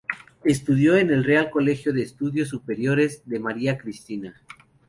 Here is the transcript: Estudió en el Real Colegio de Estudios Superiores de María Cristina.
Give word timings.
Estudió 0.43 0.95
en 0.97 1.11
el 1.11 1.23
Real 1.23 1.51
Colegio 1.51 1.93
de 1.93 2.01
Estudios 2.01 2.49
Superiores 2.49 3.21
de 3.27 3.39
María 3.39 3.77
Cristina. 3.77 4.33